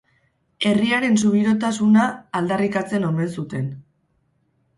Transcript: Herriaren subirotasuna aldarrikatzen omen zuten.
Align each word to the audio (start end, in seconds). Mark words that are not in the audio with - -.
Herriaren 0.69 1.19
subirotasuna 1.23 2.07
aldarrikatzen 2.41 3.07
omen 3.11 3.31
zuten. 3.37 3.71